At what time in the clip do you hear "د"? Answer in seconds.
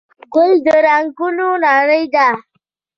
0.65-0.67